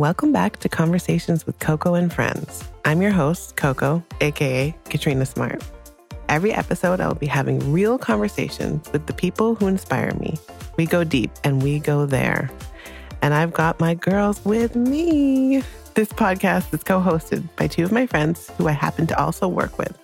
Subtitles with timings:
[0.00, 2.64] Welcome back to Conversations with Coco and Friends.
[2.86, 5.62] I'm your host, Coco, aka Katrina Smart.
[6.30, 10.38] Every episode, I will be having real conversations with the people who inspire me.
[10.78, 12.50] We go deep and we go there.
[13.20, 15.62] And I've got my girls with me.
[15.92, 19.48] This podcast is co hosted by two of my friends who I happen to also
[19.48, 19.98] work with.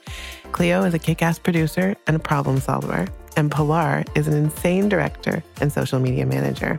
[0.53, 4.91] Cleo is a kick ass producer and a problem solver, and Pilar is an insane
[4.91, 6.79] director and social media manager.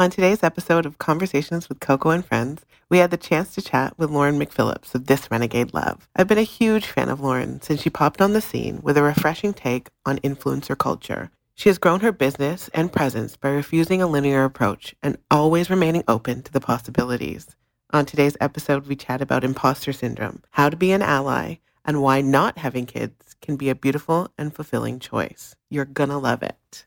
[0.00, 3.98] On today's episode of Conversations with Coco and Friends, we had the chance to chat
[3.98, 6.08] with Lauren McPhillips of This Renegade Love.
[6.14, 9.02] I've been a huge fan of Lauren since she popped on the scene with a
[9.02, 11.32] refreshing take on influencer culture.
[11.56, 16.04] She has grown her business and presence by refusing a linear approach and always remaining
[16.06, 17.56] open to the possibilities.
[17.92, 22.20] On today's episode, we chat about imposter syndrome, how to be an ally, and why
[22.20, 25.56] not having kids can be a beautiful and fulfilling choice.
[25.68, 26.84] You're gonna love it.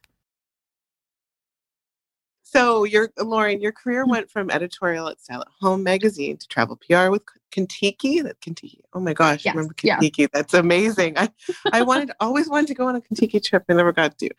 [2.52, 4.10] So, your Lauren, your career mm.
[4.10, 8.22] went from editorial at Style at Home magazine to travel PR with Contiki.
[8.24, 8.82] That Contiki.
[8.92, 10.02] Oh my gosh, Yes, remember yeah.
[10.34, 11.18] That's amazing.
[11.18, 11.30] I,
[11.72, 13.64] I wanted, always wanted to go on a Contiki trip.
[13.70, 14.30] I never got to.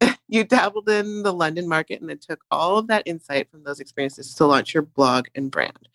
[0.30, 3.80] You dabbled in the London market and then took all of that insight from those
[3.80, 5.88] experiences to launch your blog and brand,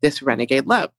[0.00, 0.90] this Renegade Love.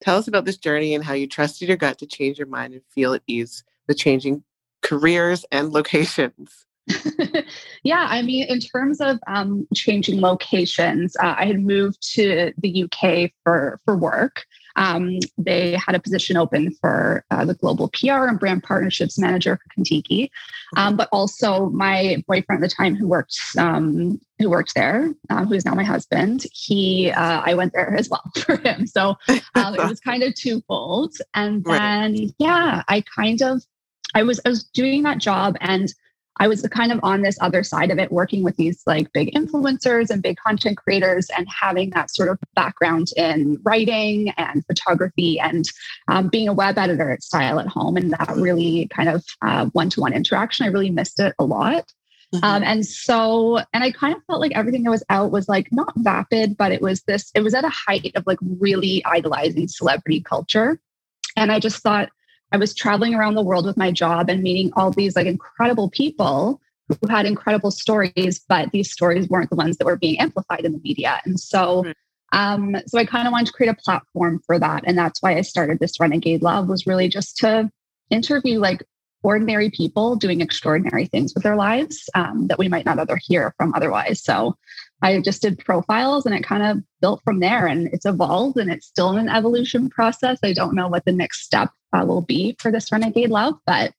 [0.00, 2.72] Tell us about this journey and how you trusted your gut to change your mind
[2.72, 4.44] and feel at ease with changing
[4.80, 6.64] careers and locations.
[7.84, 12.84] yeah, I mean, in terms of um, changing locations, uh, I had moved to the
[12.84, 14.44] UK for for work.
[14.76, 19.58] Um, they had a position open for uh, the global PR and brand partnerships manager
[19.58, 20.30] for Contiki,
[20.76, 25.44] um, but also my boyfriend at the time who worked um, who worked there, uh,
[25.44, 26.46] who is now my husband.
[26.52, 29.16] He uh, I went there as well for him, so
[29.54, 31.14] um, it was kind of twofold.
[31.34, 31.78] And Right.
[31.80, 33.62] then yeah, I kind of
[34.14, 35.92] I was I was doing that job and
[36.38, 39.34] I was kind of on this other side of it, working with these like big
[39.34, 45.38] influencers and big content creators and having that sort of background in writing and photography
[45.38, 45.66] and
[46.08, 47.96] um, being a web editor at Style at Home.
[47.96, 49.24] And that really kind of
[49.72, 51.92] one to one interaction, I really missed it a lot.
[52.34, 52.44] Mm-hmm.
[52.44, 55.70] Um, and so, and I kind of felt like everything that was out was like
[55.70, 59.68] not vapid, but it was this, it was at a height of like really idolizing
[59.68, 60.80] celebrity culture.
[61.36, 62.08] And I just thought,
[62.52, 65.88] I was traveling around the world with my job and meeting all these like incredible
[65.90, 70.64] people who had incredible stories, but these stories weren't the ones that were being amplified
[70.64, 71.20] in the media.
[71.24, 71.84] And so,
[72.32, 75.36] um, so I kind of wanted to create a platform for that, and that's why
[75.36, 76.68] I started this Renegade Love.
[76.68, 77.70] Was really just to
[78.10, 78.82] interview like
[79.22, 83.54] ordinary people doing extraordinary things with their lives um, that we might not other hear
[83.56, 84.22] from otherwise.
[84.22, 84.56] So
[85.02, 88.70] I just did profiles and it kind of built from there and it's evolved and
[88.70, 90.38] it's still in an evolution process.
[90.42, 93.92] I don't know what the next step uh, will be for this Renegade Love, but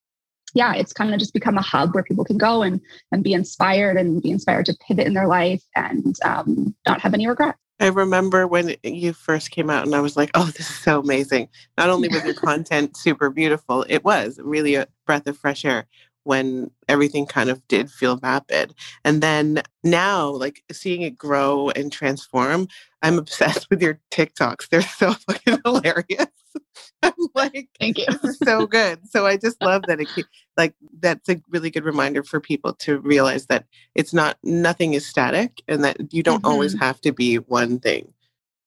[0.53, 2.80] yeah, it's kind of just become a hub where people can go and
[3.12, 7.14] and be inspired and be inspired to pivot in their life and um, not have
[7.14, 7.58] any regrets.
[7.79, 11.00] I remember when you first came out, and I was like, oh, this is so
[11.00, 11.50] amazing.
[11.78, 15.88] Not only was your content super beautiful, it was really a breath of fresh air
[16.23, 18.73] when everything kind of did feel vapid.
[19.03, 22.67] And then now, like seeing it grow and transform,
[23.02, 24.70] I'm obsessed with your TikToks.
[24.70, 26.28] They're so fucking hilarious.
[27.03, 28.05] I'm like, Thank you.
[28.05, 28.99] this is so good.
[29.09, 30.08] So I just love that it
[30.55, 33.66] like that's a really good reminder for people to realize that
[33.96, 36.84] it's not nothing is static and that you don't always mm-hmm.
[36.84, 38.14] have to be one thing.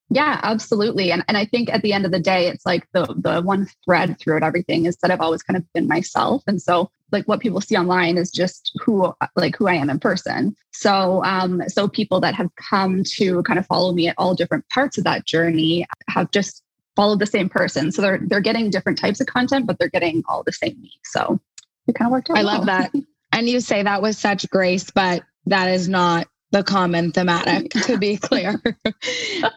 [0.08, 1.10] Yeah, absolutely.
[1.10, 3.68] And and I think at the end of the day, it's like the the one
[3.84, 6.44] thread throughout everything is that I've always kind of been myself.
[6.46, 9.98] And so like what people see online is just who like who I am in
[9.98, 10.54] person.
[10.72, 14.68] So um so people that have come to kind of follow me at all different
[14.68, 16.62] parts of that journey have just
[16.94, 17.90] followed the same person.
[17.90, 20.92] So they're they're getting different types of content, but they're getting all the same me.
[21.04, 21.40] So
[21.88, 22.38] it kind of worked out.
[22.38, 22.58] I well.
[22.58, 22.92] love that.
[23.32, 27.98] And you say that with such grace, but that is not the common thematic to
[27.98, 28.60] be clear.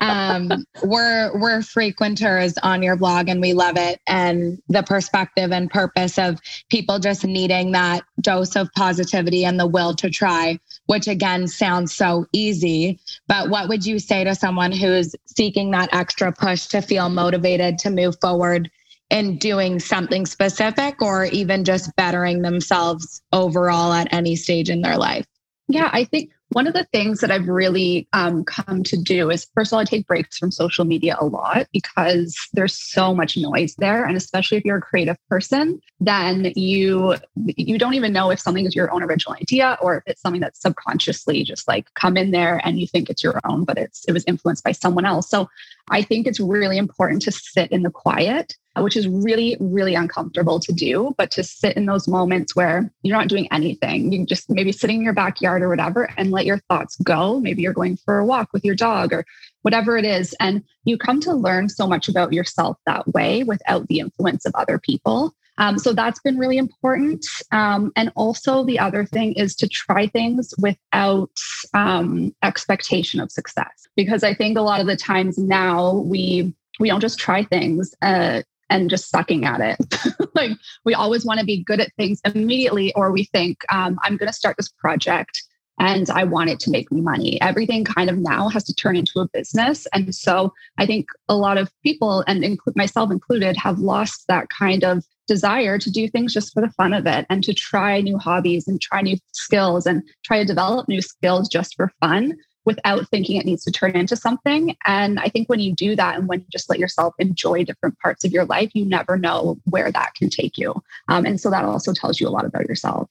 [0.02, 4.00] Um, we're we're frequenters on your blog and we love it.
[4.08, 6.40] And the perspective and purpose of
[6.70, 10.60] people just needing that dose of positivity and the will to try
[10.90, 13.00] which again sounds so easy.
[13.28, 17.78] But what would you say to someone who's seeking that extra push to feel motivated
[17.80, 18.72] to move forward
[19.12, 24.98] in doing something specific or even just bettering themselves overall at any stage in their
[24.98, 25.28] life?
[25.68, 29.48] Yeah i think one of the things that I've really um, come to do is,
[29.54, 33.38] first of all, I take breaks from social media a lot because there's so much
[33.38, 38.32] noise there, and especially if you're a creative person, then you you don't even know
[38.32, 41.88] if something is your own original idea or if it's something that's subconsciously just like
[41.94, 44.72] come in there and you think it's your own, but it's it was influenced by
[44.72, 45.30] someone else.
[45.30, 45.50] So
[45.92, 50.60] I think it's really important to sit in the quiet which is really, really uncomfortable
[50.60, 51.14] to do.
[51.18, 54.98] But to sit in those moments where you're not doing anything, you just maybe sitting
[54.98, 57.40] in your backyard or whatever and let your thoughts go.
[57.40, 59.26] Maybe you're going for a walk with your dog or
[59.62, 60.36] whatever it is.
[60.40, 64.54] And you come to learn so much about yourself that way without the influence of
[64.56, 65.34] other people.
[65.60, 67.26] Um, so that's been really important.
[67.52, 71.32] Um, and also, the other thing is to try things without
[71.74, 76.88] um, expectation of success, because I think a lot of the times now we we
[76.88, 79.78] don't just try things uh, and just sucking at it.
[80.36, 80.52] like
[80.86, 84.28] we always want to be good at things immediately, or we think, um, I'm going
[84.28, 85.44] to start this project
[85.80, 87.42] and I want it to make me money.
[87.42, 89.88] Everything kind of now has to turn into a business.
[89.94, 94.84] And so I think a lot of people, and myself included, have lost that kind
[94.84, 98.18] of desire to do things just for the fun of it and to try new
[98.18, 102.36] hobbies and try new skills and try to develop new skills just for fun
[102.66, 104.76] without thinking it needs to turn into something.
[104.86, 107.98] And I think when you do that and when you just let yourself enjoy different
[108.00, 110.76] parts of your life, you never know where that can take you.
[111.08, 113.10] Um, and so that also tells you a lot about yourself.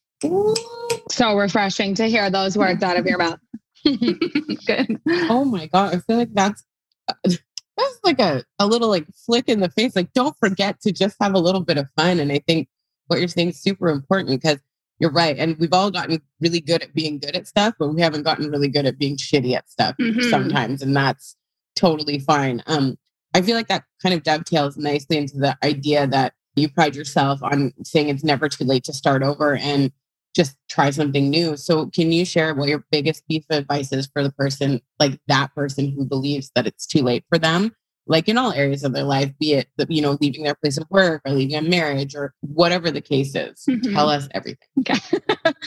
[1.10, 3.38] So refreshing to hear those words out of your mouth.
[3.84, 5.00] Good.
[5.06, 5.94] Oh my God.
[5.94, 6.64] I feel like that's.
[7.24, 9.94] That's like a, a little like flick in the face.
[9.94, 12.18] Like, don't forget to just have a little bit of fun.
[12.18, 12.68] And I think
[13.06, 14.58] what you're saying is super important because
[14.98, 15.36] you're right.
[15.38, 18.50] And we've all gotten really good at being good at stuff, but we haven't gotten
[18.50, 20.28] really good at being shitty at stuff mm-hmm.
[20.28, 20.82] sometimes.
[20.82, 21.36] And that's
[21.76, 22.62] totally fine.
[22.66, 22.96] Um,
[23.34, 27.42] I feel like that kind of dovetails nicely into the idea that you pride yourself
[27.42, 29.92] on saying it's never too late to start over and
[30.34, 31.56] just try something new.
[31.56, 35.20] So can you share what your biggest piece of advice is for the person, like
[35.28, 37.74] that person who believes that it's too late for them
[38.08, 40.78] like in all areas of their life, be it, the, you know, leaving their place
[40.78, 43.64] of work or leaving a marriage or whatever the case is.
[43.68, 43.94] Mm-hmm.
[43.94, 44.68] Tell us everything.
[44.80, 44.98] Okay.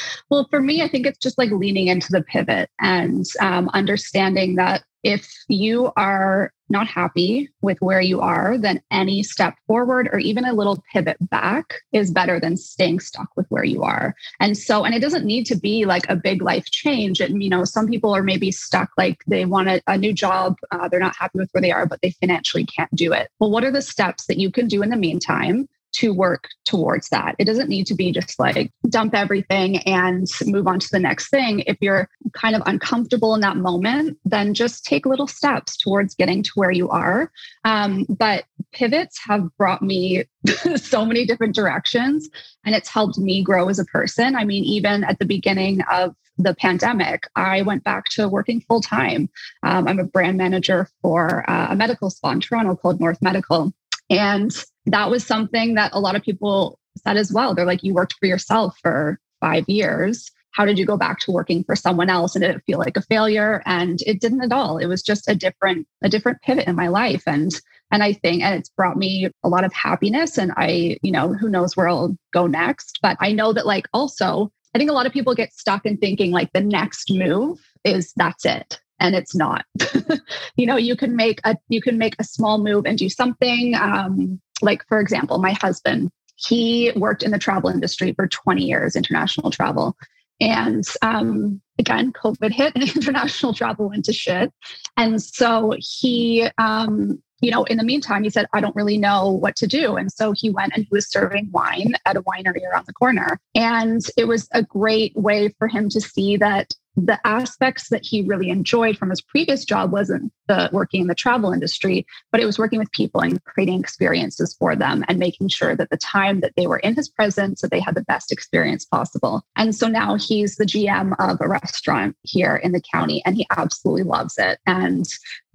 [0.29, 4.55] well, for me, I think it's just like leaning into the pivot and um, understanding
[4.55, 10.19] that if you are not happy with where you are, then any step forward or
[10.19, 14.15] even a little pivot back is better than staying stuck with where you are.
[14.39, 17.19] And so, and it doesn't need to be like a big life change.
[17.19, 20.55] And, you know, some people are maybe stuck, like they want a, a new job,
[20.71, 23.29] uh, they're not happy with where they are, but they financially can't do it.
[23.39, 25.67] Well, what are the steps that you can do in the meantime
[26.01, 27.35] to work towards that.
[27.37, 31.29] It doesn't need to be just like dump everything and move on to the next
[31.29, 31.59] thing.
[31.67, 36.41] If you're kind of uncomfortable in that moment, then just take little steps towards getting
[36.41, 37.31] to where you are.
[37.65, 40.23] Um, but pivots have brought me
[40.75, 42.27] so many different directions
[42.65, 44.35] and it's helped me grow as a person.
[44.35, 48.81] I mean, even at the beginning of the pandemic, I went back to working full
[48.81, 49.29] time.
[49.61, 53.71] Um, I'm a brand manager for uh, a medical spa in Toronto called North Medical.
[54.11, 54.51] And
[54.87, 57.55] that was something that a lot of people said as well.
[57.55, 60.29] They're like, you worked for yourself for five years.
[60.51, 62.35] How did you go back to working for someone else?
[62.35, 63.63] And did it feel like a failure?
[63.65, 64.77] And it didn't at all.
[64.77, 67.23] It was just a different, a different pivot in my life.
[67.25, 67.51] And
[67.93, 70.37] and I think and it's brought me a lot of happiness.
[70.37, 72.99] And I, you know, who knows where I'll go next.
[73.01, 75.97] But I know that like also I think a lot of people get stuck in
[75.97, 79.65] thinking like the next move is that's it and it's not
[80.55, 83.75] you know you can make a you can make a small move and do something
[83.75, 88.95] um, like for example my husband he worked in the travel industry for 20 years
[88.95, 89.97] international travel
[90.39, 94.53] and um, again covid hit and international travel went to shit
[94.95, 99.31] and so he um, you know, in the meantime, he said, I don't really know
[99.31, 99.95] what to do.
[99.95, 103.39] And so he went and he was serving wine at a winery around the corner.
[103.55, 108.21] And it was a great way for him to see that the aspects that he
[108.23, 112.45] really enjoyed from his previous job wasn't the working in the travel industry, but it
[112.45, 116.41] was working with people and creating experiences for them and making sure that the time
[116.41, 119.41] that they were in his presence that they had the best experience possible.
[119.55, 123.47] And so now he's the GM of a restaurant here in the county and he
[123.55, 124.59] absolutely loves it.
[124.65, 125.05] And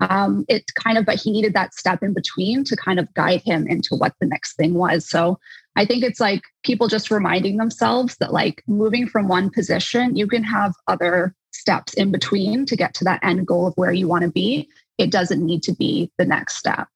[0.00, 3.43] um, it kind of, but he needed that step in between to kind of guide
[3.45, 5.09] him into what the next thing was.
[5.09, 5.38] So
[5.76, 10.26] I think it's like people just reminding themselves that, like, moving from one position, you
[10.26, 14.09] can have other steps in between to get to that end goal of where you
[14.09, 14.68] want to be.
[14.97, 16.88] It doesn't need to be the next step.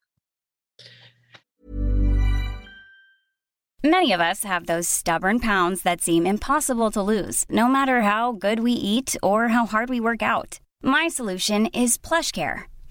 [3.82, 8.32] Many of us have those stubborn pounds that seem impossible to lose, no matter how
[8.32, 10.58] good we eat or how hard we work out.
[10.82, 12.64] My solution is PlushCare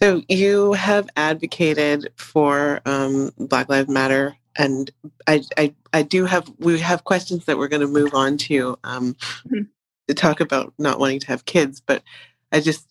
[0.00, 4.90] So you have advocated for um, Black Lives Matter, and
[5.26, 8.78] I, I, I do have we have questions that we're going to move on to
[8.84, 9.14] um,
[9.46, 9.62] mm-hmm.
[10.06, 12.04] to talk about not wanting to have kids, but
[12.52, 12.88] I just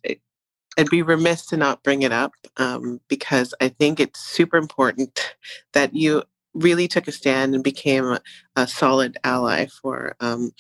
[0.78, 5.36] I'd be remiss to not bring it up um, because I think it's super important
[5.72, 6.24] that you
[6.54, 8.22] really took a stand and became a,
[8.58, 10.52] a solid ally for um,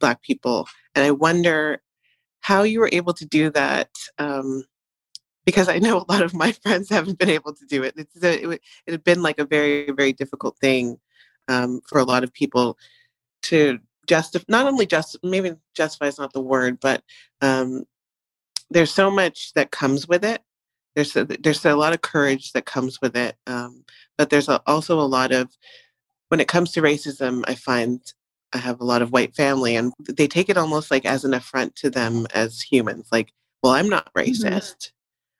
[0.00, 0.66] Black people,
[0.96, 1.80] and I wonder
[2.40, 4.64] how you were able to do that um,
[5.46, 7.94] because I know a lot of my friends haven't been able to do it.
[7.96, 10.98] It's a, it, it had been like a very very difficult thing
[11.48, 12.76] um, for a lot of people
[13.44, 14.44] to justify.
[14.48, 17.02] Not only just maybe justify is not the word, but
[17.40, 17.84] um,
[18.70, 20.42] there's so much that comes with it.
[20.94, 23.84] There's a, there's a lot of courage that comes with it, um,
[24.18, 25.48] but there's a, also a lot of
[26.28, 27.44] when it comes to racism.
[27.46, 28.00] I find
[28.54, 31.34] I have a lot of white family, and they take it almost like as an
[31.34, 33.08] affront to them as humans.
[33.12, 34.30] Like, well, I'm not mm-hmm.
[34.30, 34.76] racist.
[34.76, 34.95] Mm-hmm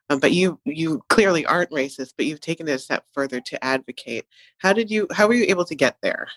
[0.09, 3.63] um, but you you clearly aren't racist but you've taken it a step further to
[3.63, 4.25] advocate.
[4.59, 6.27] How did you how were you able to get there?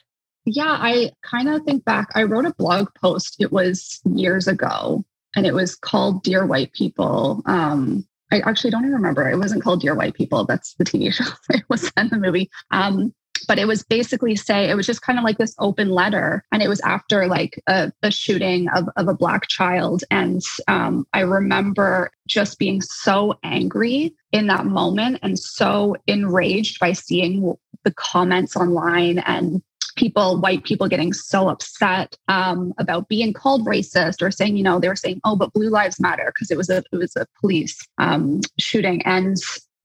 [0.47, 5.05] Yeah i kind of think back i wrote a blog post it was years ago
[5.37, 9.63] and it was called dear white people um, i actually don't even remember it wasn't
[9.63, 13.13] called dear white people that's the tv show it was in the movie um,
[13.47, 16.63] but it was basically say it was just kind of like this open letter and
[16.63, 21.21] it was after like a, a shooting of, of a black child and um, i
[21.21, 27.55] remember just being so angry in that moment and so enraged by seeing
[27.85, 29.63] the comments online and
[29.97, 34.81] people, white people getting so upset um, about being called racist or saying, you know,
[34.81, 37.27] they were saying, oh, but blue lives matter because it was a it was a
[37.41, 39.03] police um, shooting.
[39.03, 39.37] And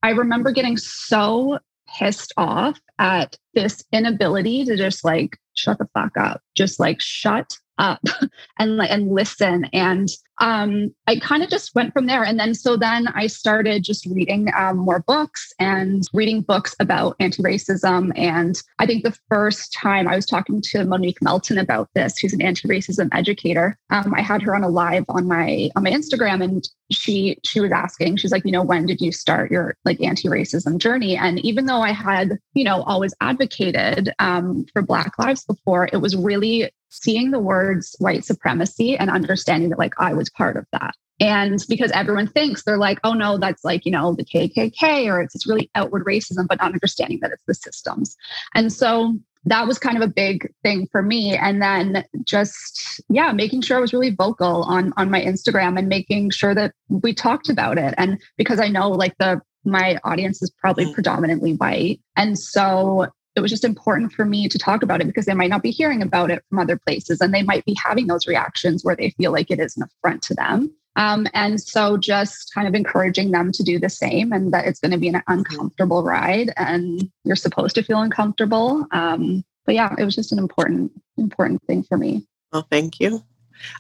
[0.04, 1.60] I remember getting so
[1.98, 7.58] pissed off at this inability to just like shut the fuck up, just like shut
[7.78, 8.02] up
[8.60, 12.24] and like and listen and um, I kind of just went from there.
[12.24, 17.16] And then so then I started just reading um, more books and reading books about
[17.20, 18.12] anti racism.
[18.18, 22.34] And I think the first time I was talking to Monique Melton about this, who's
[22.34, 25.92] an anti racism educator, um, I had her on a live on my on my
[25.92, 29.78] Instagram, and she she was asking, she's like, you know, when did you start your
[29.86, 31.16] like anti racism journey?
[31.16, 35.98] And even though I had, you know, always advocated um, for Black lives before, it
[35.98, 40.66] was really seeing the words white supremacy and understanding that like I was part of
[40.72, 40.94] that.
[41.20, 45.22] And because everyone thinks they're like, oh no, that's like, you know, the KKK or
[45.22, 48.18] it's this really outward racism, but not understanding that it's the systems.
[48.54, 51.36] And so that was kind of a big thing for me.
[51.38, 55.88] And then just, yeah, making sure I was really vocal on, on my Instagram and
[55.88, 57.94] making sure that we talked about it.
[57.98, 60.94] And because I know like the, my audience is probably mm.
[60.94, 62.02] predominantly white.
[62.18, 65.50] And so it was just important for me to talk about it because they might
[65.50, 68.84] not be hearing about it from other places and they might be having those reactions
[68.84, 70.74] where they feel like it is an affront to them.
[70.96, 74.80] Um, and so just kind of encouraging them to do the same and that it's
[74.80, 78.88] going to be an uncomfortable ride and you're supposed to feel uncomfortable.
[78.92, 82.26] Um, but yeah, it was just an important, important thing for me.
[82.54, 83.22] Well, thank you.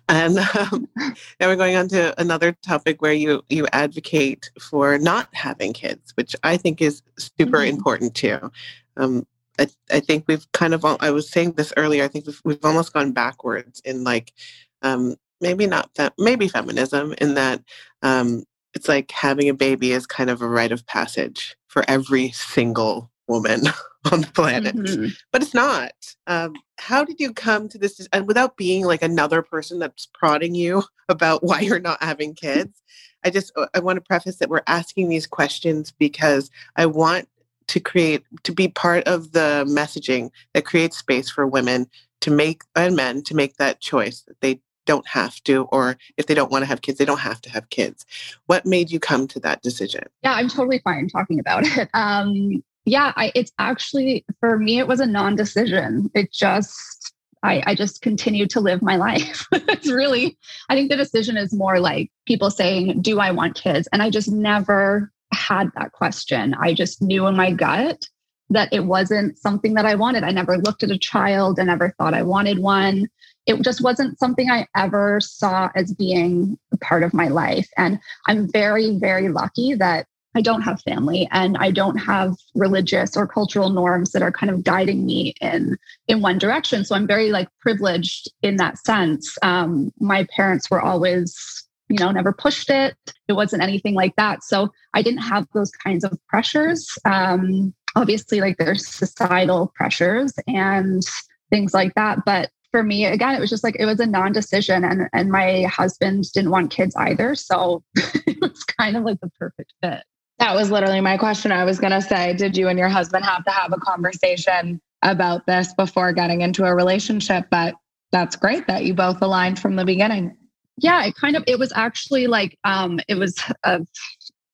[0.09, 5.27] And um, now we're going on to another topic where you you advocate for not
[5.33, 7.75] having kids, which I think is super mm-hmm.
[7.75, 8.51] important too.
[8.97, 9.27] Um,
[9.59, 12.03] I, I think we've kind of I was saying this earlier.
[12.03, 14.33] I think we've, we've almost gone backwards in like
[14.81, 17.61] um, maybe not that maybe feminism in that
[18.01, 18.43] um,
[18.73, 23.11] it's like having a baby is kind of a rite of passage for every single
[23.27, 23.61] woman
[24.11, 25.07] on the planet mm-hmm.
[25.31, 25.91] but it's not
[26.27, 30.53] um, how did you come to this and without being like another person that's prodding
[30.53, 32.83] you about why you're not having kids
[33.23, 37.27] i just uh, i want to preface that we're asking these questions because i want
[37.67, 41.87] to create to be part of the messaging that creates space for women
[42.21, 46.27] to make and men to make that choice that they don't have to or if
[46.27, 48.05] they don't want to have kids they don't have to have kids
[48.45, 52.61] what made you come to that decision yeah i'm totally fine talking about it um
[52.85, 56.11] yeah, I, it's actually for me, it was a non-decision.
[56.13, 59.45] It just I, I just continued to live my life.
[59.51, 60.37] it's really,
[60.69, 63.87] I think the decision is more like people saying, Do I want kids?
[63.91, 66.55] And I just never had that question.
[66.55, 68.07] I just knew in my gut
[68.49, 70.23] that it wasn't something that I wanted.
[70.23, 73.07] I never looked at a child and never thought I wanted one.
[73.45, 77.67] It just wasn't something I ever saw as being a part of my life.
[77.77, 83.15] And I'm very, very lucky that I don't have family and I don't have religious
[83.15, 85.77] or cultural norms that are kind of guiding me in
[86.07, 86.83] in one direction.
[86.83, 89.37] So I'm very like privileged in that sense.
[89.41, 91.64] Um, my parents were always,
[91.95, 92.95] you know, never pushed it.
[93.27, 94.43] It wasn't anything like that.
[94.43, 96.87] So I didn't have those kinds of pressures.
[97.05, 101.01] Um, obviously, like there's societal pressures and
[101.49, 104.83] things like that, but for me again it was just like it was a non-decision
[104.83, 109.29] and and my husband didn't want kids either so it was kind of like the
[109.39, 110.03] perfect fit
[110.39, 111.51] that was literally my question.
[111.51, 115.45] I was to say, did you and your husband have to have a conversation about
[115.45, 117.45] this before getting into a relationship?
[117.49, 117.75] But
[118.11, 120.35] that's great that you both aligned from the beginning.
[120.77, 123.81] Yeah, it kind of, it was actually like, um, it was a,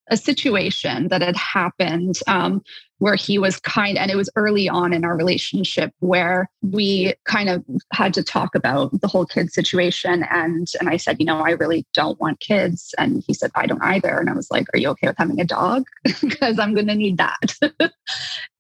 [0.09, 2.61] a situation that had happened um,
[3.01, 7.49] where he was kind and it was early on in our relationship where we kind
[7.49, 11.39] of had to talk about the whole kid situation and and I said you know
[11.39, 14.67] I really don't want kids and he said I don't either and I was like
[14.73, 15.83] are you okay with having a dog?
[16.21, 17.55] Because I'm going to need that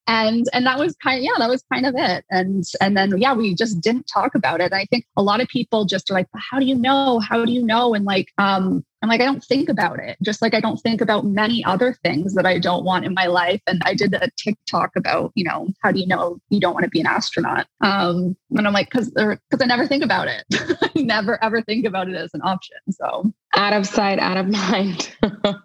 [0.07, 2.25] and and that was kind of yeah that was kind of it.
[2.29, 4.65] And and then yeah we just didn't talk about it.
[4.65, 7.19] And i think a lot of people just are like how do you know?
[7.19, 7.93] How do you know?
[7.93, 10.17] And like um i'm like i don't think about it.
[10.23, 13.27] Just like i don't think about many other things that i don't want in my
[13.27, 13.61] life.
[13.67, 16.85] And i did a tiktok about you know how do you know you don't want
[16.85, 17.67] to be an astronaut?
[17.81, 20.43] Um and i'm like because because i never think about it.
[20.81, 23.31] I never ever think about it as an option so.
[23.55, 25.15] Out of sight out of mind.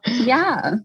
[0.05, 0.77] Yeah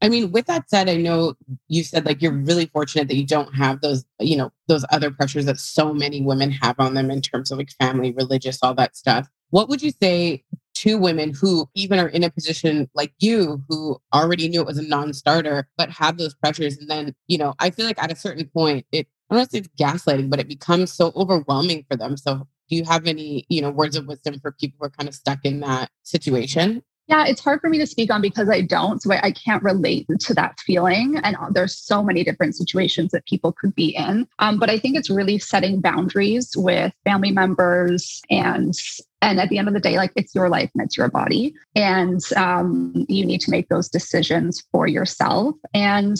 [0.00, 1.34] I mean, with that said, I know
[1.66, 5.10] you said like you're really fortunate that you don't have those, you know, those other
[5.10, 8.74] pressures that so many women have on them in terms of like family, religious, all
[8.74, 9.28] that stuff.
[9.50, 10.44] What would you say
[10.76, 14.78] to women who even are in a position like you who already knew it was
[14.78, 18.16] a non-starter but have those pressures and then, you know, I feel like at a
[18.16, 21.96] certain point it I don't know if it's gaslighting, but it becomes so overwhelming for
[21.96, 22.16] them.
[22.16, 25.08] So do you have any, you know, words of wisdom for people who are kind
[25.08, 26.82] of stuck in that situation?
[27.08, 29.02] Yeah, it's hard for me to speak on because I don't.
[29.02, 31.18] So I, I, can't relate to that feeling.
[31.24, 34.28] And uh, there's so many different situations that people could be in.
[34.40, 38.74] Um, but I think it's really setting boundaries with family members and
[39.20, 41.54] and at the end of the day, like it's your life and it's your body.
[41.74, 45.56] And um, you need to make those decisions for yourself.
[45.74, 46.16] And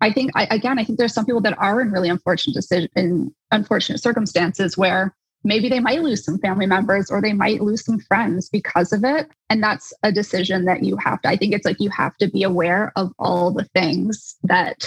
[0.00, 2.90] I think I, again, I think there's some people that are in really unfortunate decision
[2.96, 5.14] in unfortunate circumstances where
[5.44, 9.04] maybe they might lose some family members or they might lose some friends because of
[9.04, 9.30] it.
[9.50, 12.28] And that's a decision that you have to, I think it's like you have to
[12.28, 14.86] be aware of all the things that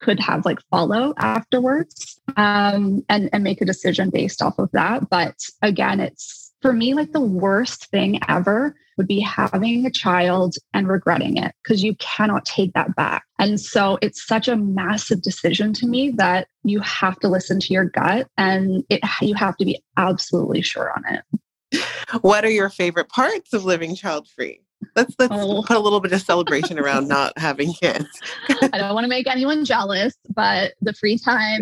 [0.00, 5.08] could have like follow afterwards um, and, and make a decision based off of that.
[5.10, 10.56] But again, it's for me like the worst thing ever would be having a child
[10.74, 13.24] and regretting it because you cannot take that back.
[13.38, 17.72] And so it's such a massive decision to me that you have to listen to
[17.72, 21.82] your gut and it you have to be absolutely sure on it.
[22.20, 24.60] What are your favorite parts of living child free?
[24.94, 25.62] Let's let's oh.
[25.66, 28.06] put a little bit of celebration around not having kids.
[28.50, 31.60] I don't want to make anyone jealous, but the free time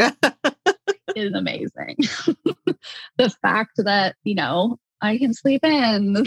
[1.15, 1.99] is amazing.
[3.17, 6.25] the fact that, you know, I can sleep in.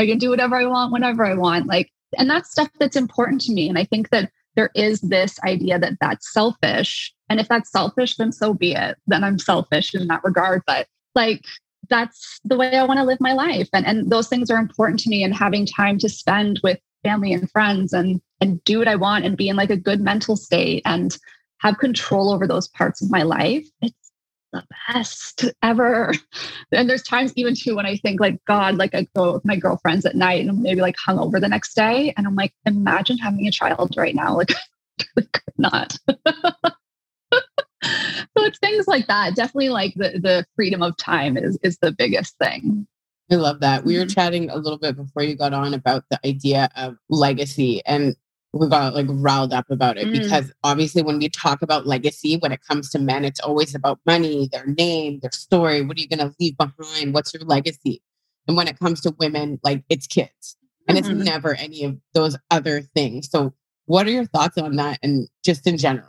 [0.00, 1.66] I can do whatever I want whenever I want.
[1.66, 3.68] Like, and that's stuff that's important to me.
[3.68, 7.12] And I think that there is this idea that that's selfish.
[7.28, 8.96] And if that's selfish, then so be it.
[9.06, 10.62] Then I'm selfish in that regard.
[10.66, 11.44] But like,
[11.90, 13.68] that's the way I want to live my life.
[13.74, 17.34] And, and those things are important to me and having time to spend with family
[17.34, 20.34] and friends and, and do what I want and be in like a good mental
[20.34, 21.16] state and
[21.58, 23.66] have control over those parts of my life.
[24.52, 26.12] The best ever.
[26.72, 29.56] And there's times even too when I think like, God, like I go with my
[29.56, 32.14] girlfriends at night and maybe like hung over the next day.
[32.16, 34.36] And I'm like, imagine having a child right now.
[34.36, 34.52] Like,
[35.16, 35.96] could not.
[37.82, 37.88] so
[38.36, 39.34] it's things like that.
[39.34, 42.86] Definitely like the the freedom of time is is the biggest thing.
[43.32, 43.84] I love that.
[43.84, 44.14] We were Mhm.
[44.14, 48.14] chatting a little bit before you got on about the idea of legacy and
[48.52, 50.12] we got like riled up about it Mm.
[50.12, 54.00] because obviously when we talk about legacy, when it comes to men, it's always about
[54.06, 55.82] money, their name, their story.
[55.82, 57.14] What are you going to leave behind?
[57.14, 58.02] What's your legacy?
[58.48, 60.56] And when it comes to women, like it's kids
[60.88, 61.24] and it's Mhm.
[61.24, 63.30] never any of those other things.
[63.30, 63.54] So
[63.86, 66.08] what are your thoughts on that and just in general?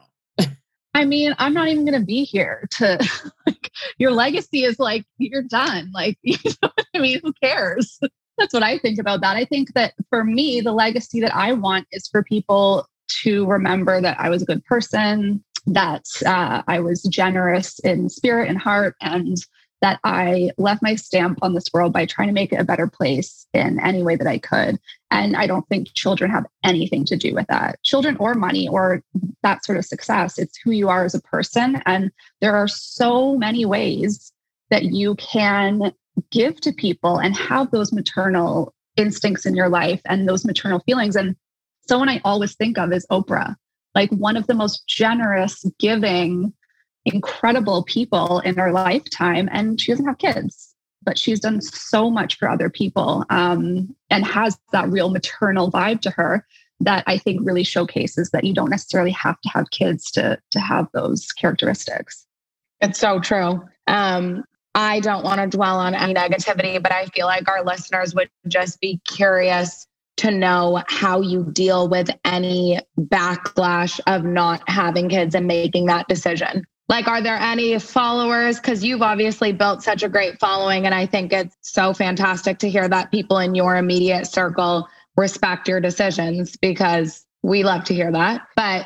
[0.93, 2.97] I mean, I'm not even going to be here to
[3.47, 5.89] like your legacy is like you're done.
[5.93, 7.19] Like, you know what I mean?
[7.23, 7.97] Who cares?
[8.41, 9.37] That's what I think about that.
[9.37, 12.87] I think that for me, the legacy that I want is for people
[13.21, 18.49] to remember that I was a good person, that uh, I was generous in spirit
[18.49, 19.37] and heart, and
[19.81, 22.87] that I left my stamp on this world by trying to make it a better
[22.87, 24.79] place in any way that I could.
[25.11, 27.81] And I don't think children have anything to do with that.
[27.83, 29.03] Children or money or
[29.43, 30.39] that sort of success.
[30.39, 31.83] It's who you are as a person.
[31.85, 34.33] And there are so many ways
[34.71, 35.93] that you can
[36.31, 41.15] give to people and have those maternal instincts in your life and those maternal feelings.
[41.15, 41.35] And
[41.87, 43.55] someone I always think of is Oprah,
[43.95, 46.53] like one of the most generous, giving,
[47.05, 49.49] incredible people in her lifetime.
[49.51, 54.25] And she doesn't have kids, but she's done so much for other people um, and
[54.25, 56.45] has that real maternal vibe to her
[56.81, 60.59] that I think really showcases that you don't necessarily have to have kids to to
[60.59, 62.25] have those characteristics.
[62.81, 63.63] It's so true.
[63.87, 68.15] Um, I don't want to dwell on any negativity, but I feel like our listeners
[68.15, 75.09] would just be curious to know how you deal with any backlash of not having
[75.09, 76.65] kids and making that decision.
[76.87, 78.59] Like, are there any followers?
[78.59, 80.85] Because you've obviously built such a great following.
[80.85, 85.67] And I think it's so fantastic to hear that people in your immediate circle respect
[85.67, 88.41] your decisions because we love to hear that.
[88.55, 88.85] But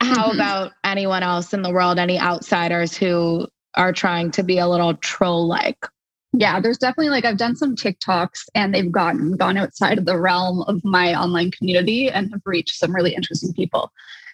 [0.00, 0.34] how Mhm.
[0.34, 4.94] about anyone else in the world, any outsiders who are trying to be a little
[4.94, 5.78] troll like?
[6.32, 10.18] Yeah, there's definitely like I've done some TikToks and they've gotten gone outside of the
[10.18, 13.90] realm of my online community and have reached some really interesting people.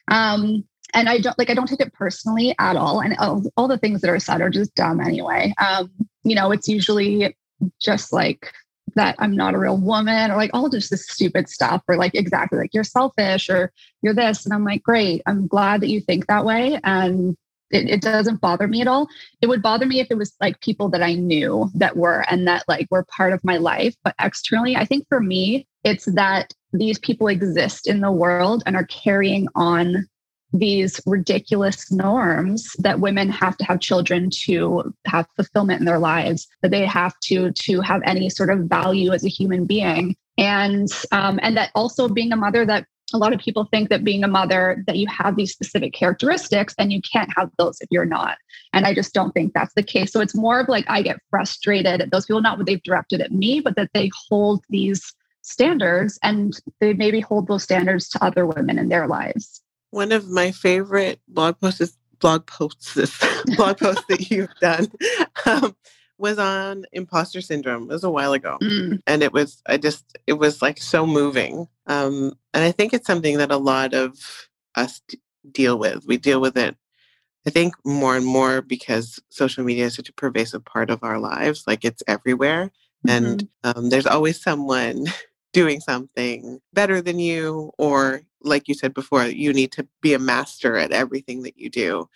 [0.08, 3.00] Um, and I don't like I don't take it personally at all.
[3.00, 5.54] And all, all the things that are said are just dumb anyway.
[5.58, 5.90] Um,
[6.22, 7.34] you know, it's usually
[7.80, 8.52] just like
[8.94, 12.14] that I'm not a real woman or like all just this stupid stuff or like
[12.14, 13.72] exactly like you're selfish or
[14.02, 14.44] you're this.
[14.44, 16.78] And I'm like, great, I'm glad that you think that way.
[16.84, 17.36] And
[17.70, 19.08] it, it doesn't bother me at all.
[19.40, 22.46] It would bother me if it was like people that I knew that were and
[22.46, 23.94] that like were part of my life.
[24.04, 28.76] But externally, I think for me, it's that these people exist in the world and
[28.76, 30.06] are carrying on
[30.52, 36.46] these ridiculous norms that women have to have children to have fulfillment in their lives
[36.62, 40.88] that they have to to have any sort of value as a human being and
[41.12, 44.24] um, and that also being a mother that a lot of people think that being
[44.24, 48.04] a mother that you have these specific characteristics and you can't have those if you're
[48.04, 48.38] not.
[48.72, 50.12] And i just don't think that's the case.
[50.12, 53.20] So it's more of like i get frustrated at those people not what they've directed
[53.20, 55.14] at me but that they hold these
[55.46, 59.62] standards and they maybe hold those standards to other women in their lives.
[59.90, 62.94] One of my favorite blog posts, blog posts,
[63.56, 64.88] blog posts that you've done.
[65.44, 65.76] Um,
[66.18, 67.84] was on imposter syndrome.
[67.84, 69.00] It was a while ago, Mm.
[69.06, 71.68] and it was I just it was like so moving.
[71.86, 74.18] Um, and I think it's something that a lot of
[74.74, 75.20] us d-
[75.52, 76.04] deal with.
[76.06, 76.76] We deal with it.
[77.46, 81.18] I think more and more because social media is such a pervasive part of our
[81.18, 81.64] lives.
[81.66, 82.70] Like it's everywhere,
[83.06, 85.06] and um, there's always someone
[85.52, 90.18] doing something better than you or like you said before you need to be a
[90.18, 92.06] master at everything that you do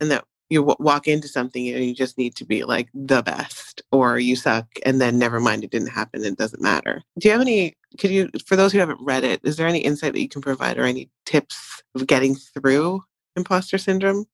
[0.00, 3.22] and that you w- walk into something and you just need to be like the
[3.22, 7.28] best or you suck and then never mind it didn't happen it doesn't matter do
[7.28, 10.12] you have any could you for those who haven't read it is there any insight
[10.12, 13.02] that you can provide or any tips of getting through
[13.36, 14.26] imposter syndrome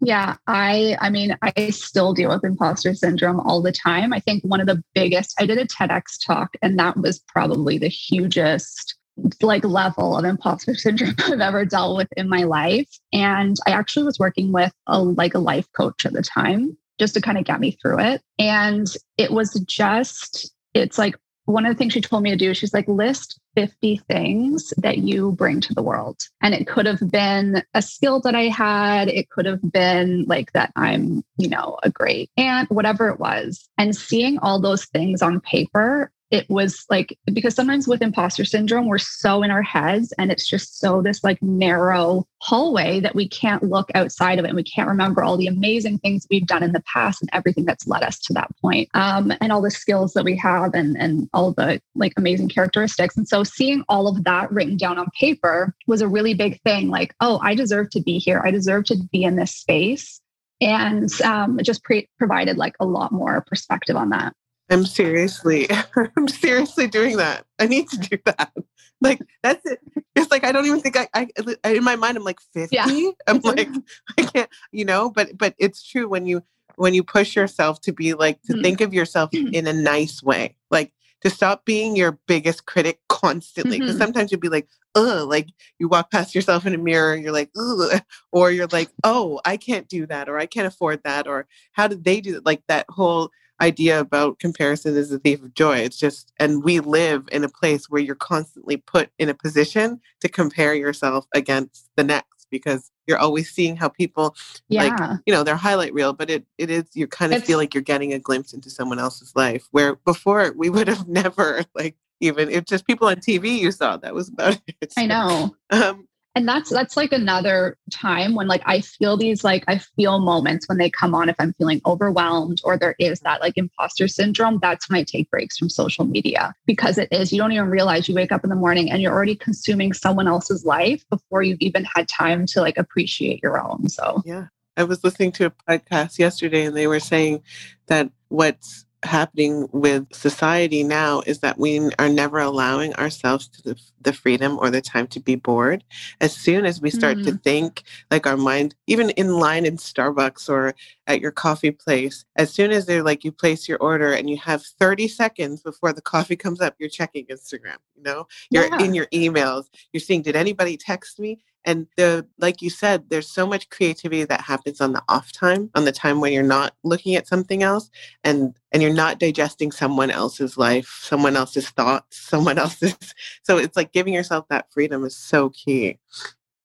[0.00, 4.12] Yeah, I I mean, I still deal with imposter syndrome all the time.
[4.12, 7.78] I think one of the biggest I did a TEDx talk and that was probably
[7.78, 8.96] the hugest
[9.42, 12.88] like level of imposter syndrome I've ever dealt with in my life.
[13.12, 17.14] And I actually was working with a like a life coach at the time just
[17.14, 18.22] to kind of get me through it.
[18.38, 22.52] And it was just it's like one of the things she told me to do,
[22.54, 26.20] she's like, list 50 things that you bring to the world.
[26.42, 29.08] And it could have been a skill that I had.
[29.08, 33.68] It could have been like that I'm, you know, a great aunt, whatever it was.
[33.78, 38.86] And seeing all those things on paper it was like because sometimes with imposter syndrome
[38.86, 43.28] we're so in our heads and it's just so this like narrow hallway that we
[43.28, 46.62] can't look outside of it and we can't remember all the amazing things we've done
[46.62, 49.70] in the past and everything that's led us to that point um, and all the
[49.70, 53.16] skills that we have and and all the like amazing characteristics.
[53.16, 56.88] And so seeing all of that written down on paper was a really big thing
[56.88, 58.42] like oh i deserve to be here.
[58.44, 60.20] I deserve to be in this space.
[60.60, 64.32] And um, it just pre- provided like a lot more perspective on that
[64.70, 65.68] I'm seriously,
[66.16, 67.44] I'm seriously doing that.
[67.58, 68.52] I need to do that.
[69.00, 69.80] Like that's it.
[70.14, 71.28] It's like I don't even think I, I,
[71.64, 72.74] I in my mind I'm like 50.
[72.74, 72.86] Yeah.
[73.26, 73.68] I'm like
[74.18, 75.10] I can't, you know.
[75.10, 76.42] But but it's true when you
[76.76, 78.62] when you push yourself to be like to mm-hmm.
[78.62, 83.78] think of yourself in a nice way, like to stop being your biggest critic constantly.
[83.78, 84.04] Because mm-hmm.
[84.04, 85.48] sometimes you'll be like, ugh, like
[85.78, 88.00] you walk past yourself in a mirror and you're like, ugh,
[88.32, 91.88] or you're like, oh, I can't do that, or I can't afford that, or how
[91.88, 92.46] did they do it?
[92.46, 95.78] Like that whole idea about comparison is a thief of joy.
[95.78, 100.00] It's just, and we live in a place where you're constantly put in a position
[100.20, 104.34] to compare yourself against the next because you're always seeing how people
[104.68, 104.84] yeah.
[104.84, 107.58] like you know their highlight reel but it it is you kind of it's, feel
[107.58, 111.64] like you're getting a glimpse into someone else's life where before we would have never
[111.74, 115.54] like even if just people on tv you saw that was about it i know
[115.70, 120.20] um and that's that's like another time when like i feel these like i feel
[120.20, 124.06] moments when they come on if i'm feeling overwhelmed or there is that like imposter
[124.06, 127.68] syndrome that's when i take breaks from social media because it is you don't even
[127.68, 131.42] realize you wake up in the morning and you're already consuming someone else's life before
[131.42, 134.22] you've even had time to like appreciate your own so.
[134.24, 134.46] Yeah.
[134.76, 137.42] I was listening to a podcast yesterday and they were saying
[137.86, 143.80] that what's happening with society now is that we are never allowing ourselves to the,
[144.00, 145.84] the freedom or the time to be bored.
[146.20, 147.26] As soon as we start mm-hmm.
[147.26, 150.74] to think, like our mind, even in line in Starbucks or
[151.06, 154.36] at your coffee place, as soon as they're like you place your order and you
[154.38, 158.82] have 30 seconds before the coffee comes up, you're checking Instagram, you know, you're yeah.
[158.82, 161.38] in your emails, you're seeing, did anybody text me?
[161.66, 165.68] And the like you said, there's so much creativity that happens on the off time,
[165.74, 167.90] on the time when you're not looking at something else
[168.22, 172.96] and and you're not digesting someone else's life, someone else's thoughts, someone else's
[173.42, 175.98] so it's like giving yourself that freedom is so key.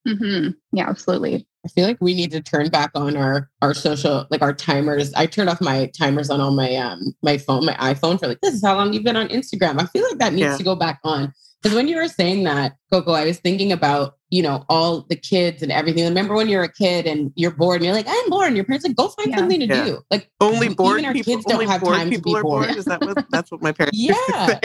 [0.08, 0.52] Mm-hmm.
[0.72, 1.48] Yeah, absolutely.
[1.66, 5.14] I feel like we need to turn back on our our social like our timers.
[5.16, 8.42] I turned off my timers on all my um my phone, my iPhone for like
[8.42, 9.82] this is how long you've been on Instagram.
[9.82, 10.58] I feel like that needs yeah.
[10.58, 14.15] to go back on because when you were saying that, Coco, I was thinking about
[14.32, 16.06] you know, all the kids and everything.
[16.06, 18.47] Remember when you're a kid and you're bored and you're like, I'm bored.
[18.47, 19.38] And your parents like, go find yeah.
[19.38, 19.86] something to yeah.
[19.86, 20.00] do.
[20.10, 22.43] Like only bored even our people, kids don't have time to be bored.
[22.43, 22.69] bored.
[22.69, 24.15] Is that what, that's what my parents yeah.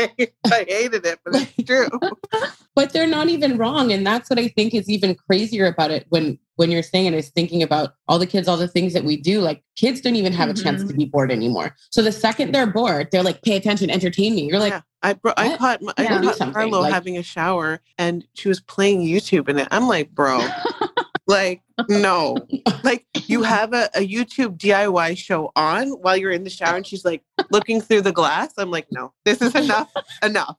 [0.46, 1.88] I hated it, but it's true.
[2.76, 3.90] but they're not even wrong.
[3.90, 7.14] And that's what I think is even crazier about it when when you're saying it
[7.14, 9.40] is thinking about all the kids, all the things that we do.
[9.40, 10.61] Like kids don't even have mm-hmm.
[10.61, 10.96] a chance to mm-hmm.
[10.96, 11.74] be bored anymore.
[11.90, 14.44] So the second they're bored, they're like, pay attention, entertain me.
[14.44, 14.80] You're like, yeah.
[15.07, 16.19] I bro- I caught my, yeah.
[16.19, 20.11] I caught Carlo like, having a shower and she was playing YouTube and I'm like,
[20.11, 20.45] bro,
[21.29, 22.37] like no,
[22.83, 26.85] like you have a, a YouTube DIY show on while you're in the shower and
[26.85, 28.53] she's like looking through the glass.
[28.59, 29.92] I'm like, no, this is enough,
[30.25, 30.57] enough.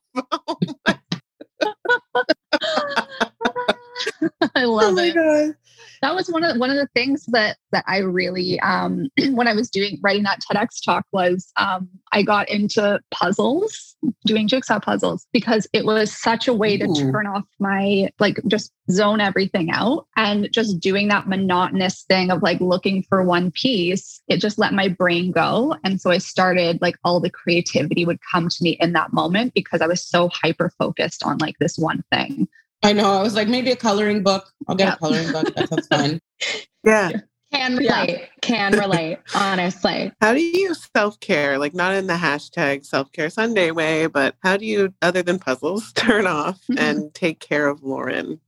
[4.56, 5.14] I love oh it.
[5.14, 5.56] God
[6.02, 9.54] that was one of one of the things that that I really um, when I
[9.54, 15.28] was doing writing that TEDx talk was um, I got into puzzles, doing jigsaw puzzles
[15.34, 16.94] because it was such a way Ooh.
[16.94, 22.32] to turn off my like just zone everything out and just doing that monotonous thing
[22.32, 24.22] of like looking for one piece.
[24.28, 28.20] It just let my brain go, and so I started like all the creativity would
[28.32, 31.78] come to me in that moment because I was so hyper focused on like this
[31.78, 32.48] one thing.
[32.84, 33.12] I know.
[33.12, 34.52] I was like, maybe a coloring book.
[34.68, 35.54] I'll get a coloring book.
[35.56, 36.20] That sounds fun.
[36.86, 37.12] Yeah.
[37.52, 38.10] Can relate.
[38.10, 38.26] Yeah.
[38.42, 40.12] Can relate, honestly.
[40.22, 41.58] How do you self care?
[41.58, 45.40] Like, not in the hashtag self care Sunday way, but how do you, other than
[45.40, 46.78] puzzles, turn off mm-hmm.
[46.78, 48.40] and take care of Lauren?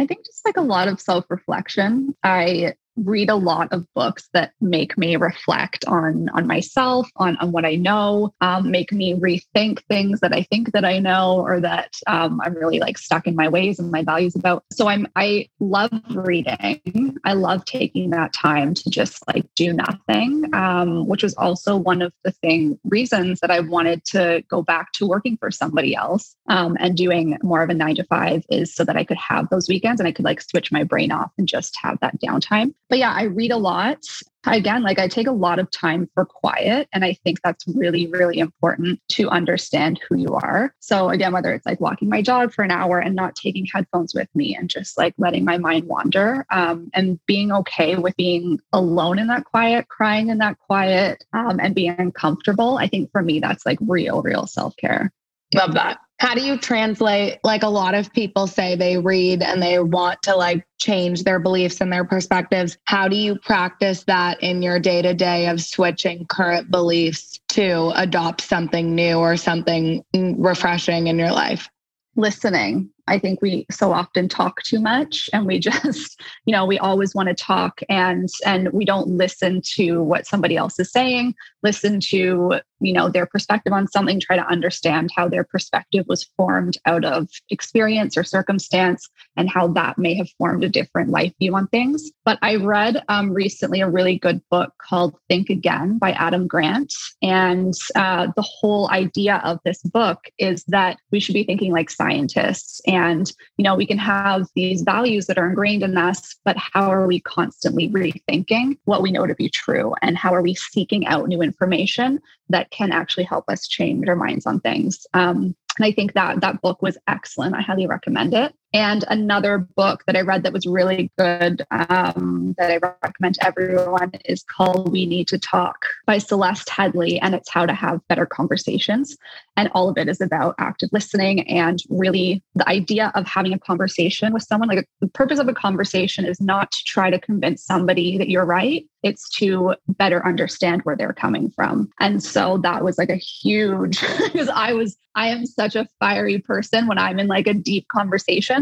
[0.00, 2.16] I think just like a lot of self reflection.
[2.24, 7.52] I read a lot of books that make me reflect on on myself on on
[7.52, 11.60] what i know um, make me rethink things that i think that i know or
[11.60, 14.64] that um, i'm really like stuck in my ways and my values about.
[14.72, 17.16] So i'm i love reading.
[17.24, 22.02] I love taking that time to just like do nothing um, which was also one
[22.02, 26.34] of the thing reasons that i wanted to go back to working for somebody else
[26.48, 29.48] um, and doing more of a nine to five is so that i could have
[29.50, 32.74] those weekends and i could like switch my brain off and just have that downtime
[32.88, 33.98] but yeah, I read a lot.
[34.46, 36.88] again, like I take a lot of time for quiet.
[36.92, 40.74] And I think that's really, really important to understand who you are.
[40.80, 44.14] So, again, whether it's like walking my dog for an hour and not taking headphones
[44.14, 48.58] with me and just like letting my mind wander um, and being okay with being
[48.72, 52.78] alone in that quiet, crying in that quiet, um, and being uncomfortable.
[52.78, 55.12] I think for me, that's like real, real self care.
[55.54, 55.98] Love that.
[56.18, 57.38] How do you translate?
[57.44, 61.38] Like a lot of people say they read and they want to like change their
[61.38, 62.76] beliefs and their perspectives.
[62.84, 67.92] How do you practice that in your day to day of switching current beliefs to
[67.94, 71.68] adopt something new or something refreshing in your life?
[72.16, 72.90] Listening.
[73.06, 77.14] I think we so often talk too much and we just, you know, we always
[77.14, 82.00] want to talk and and we don't listen to what somebody else is saying, listen
[82.00, 86.78] to, you know, their perspective on something, try to understand how their perspective was formed
[86.86, 91.54] out of experience or circumstance and how that may have formed a different life view
[91.54, 92.10] on things.
[92.24, 96.94] But I read um, recently a really good book called Think Again by Adam Grant.
[97.22, 101.90] And uh, the whole idea of this book is that we should be thinking like
[101.90, 106.56] scientists and you know we can have these values that are ingrained in us but
[106.56, 110.54] how are we constantly rethinking what we know to be true and how are we
[110.54, 115.06] seeking out new information that can actually help us change our minds on things.
[115.14, 117.54] Um, and i think that that book was excellent.
[117.54, 122.54] I highly recommend it and another book that I read that was really good um,
[122.58, 127.18] that I recommend to everyone is called We Need to Talk by Celeste Headlee.
[127.22, 129.16] And it's how to have better conversations.
[129.56, 133.58] And all of it is about active listening and really the idea of having a
[133.58, 134.68] conversation with someone.
[134.68, 138.44] Like the purpose of a conversation is not to try to convince somebody that you're
[138.44, 141.88] right, it's to better understand where they're coming from.
[142.00, 146.38] And so that was like a huge, because I was, I am such a fiery
[146.38, 148.57] person when I'm in like a deep conversation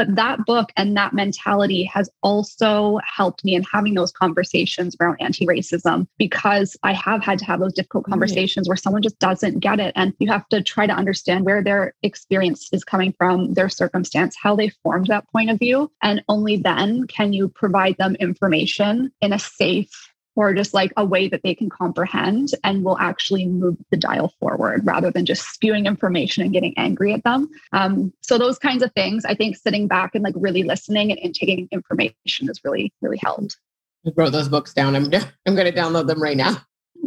[0.00, 5.18] but that book and that mentality has also helped me in having those conversations around
[5.20, 8.70] anti racism because I have had to have those difficult conversations mm-hmm.
[8.70, 9.92] where someone just doesn't get it.
[9.96, 14.36] And you have to try to understand where their experience is coming from, their circumstance,
[14.40, 15.92] how they formed that point of view.
[16.02, 21.04] And only then can you provide them information in a safe, or just like a
[21.04, 25.48] way that they can comprehend and will actually move the dial forward rather than just
[25.52, 27.48] spewing information and getting angry at them.
[27.72, 31.20] Um, so those kinds of things, I think sitting back and like really listening and,
[31.20, 33.58] and taking information has really, really helped.
[34.06, 34.96] I wrote those books down.
[34.96, 35.04] I'm,
[35.46, 36.56] I'm going to download them right now.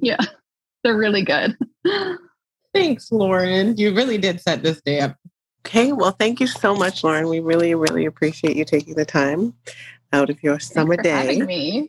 [0.01, 0.19] Yeah,
[0.83, 1.57] they're really good.
[2.73, 3.77] Thanks, Lauren.
[3.77, 5.15] You really did set this day up.
[5.65, 7.29] Okay, well, thank you so much, Lauren.
[7.29, 9.53] We really, really appreciate you taking the time
[10.11, 11.39] out of your summer day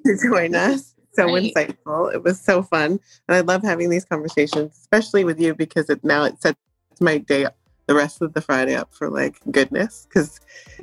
[0.04, 1.52] to join us so right.
[1.54, 2.12] insightful.
[2.12, 3.00] It was so fun.
[3.28, 6.58] And I love having these conversations, especially with you because it now it sets
[7.00, 10.40] my day up, the rest of the Friday up for like goodness because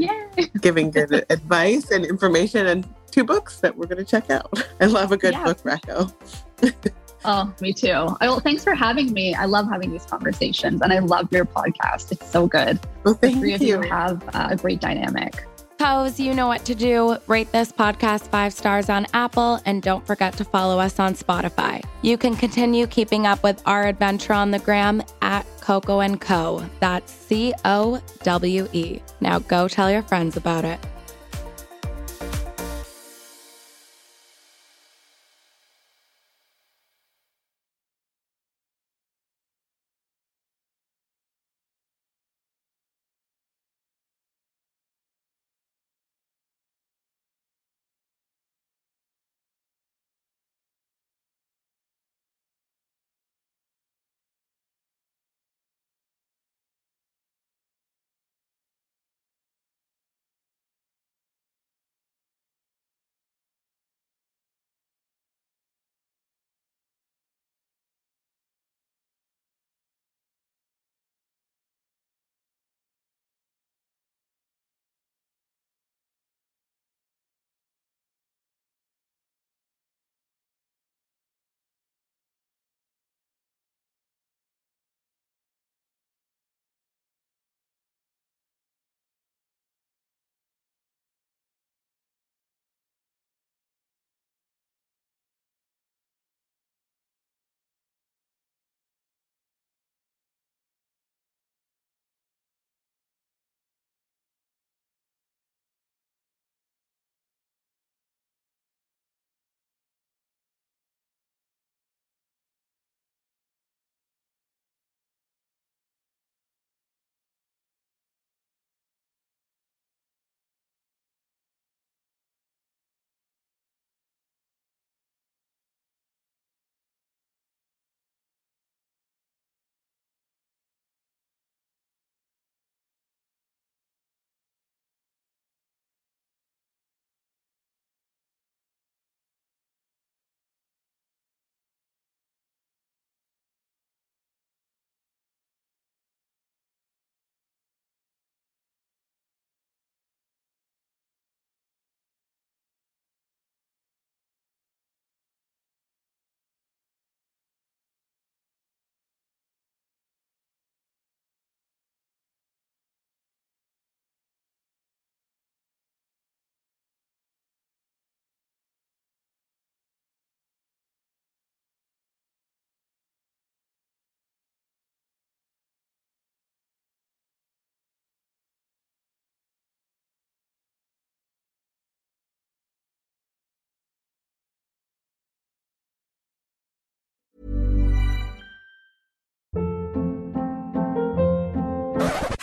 [0.62, 4.52] giving good advice and information and two books that we're going to check out.
[4.82, 5.44] I love a good yeah.
[5.44, 6.12] book, Racco.
[7.26, 8.08] oh, me too.
[8.22, 9.34] Well, thanks for having me.
[9.36, 12.12] I love having these conversations and I love your podcast.
[12.12, 12.80] It's so good.
[13.04, 13.56] Well, thank the three you.
[13.56, 15.46] of you have uh, a great dynamic.
[15.82, 17.18] Pose, you know what to do.
[17.26, 21.84] Rate this podcast five stars on Apple and don't forget to follow us on Spotify.
[22.04, 26.64] You can continue keeping up with our adventure on the gram at Coco and Co.
[26.82, 29.02] That's C O W E.
[29.22, 30.80] Now go tell your friends about it.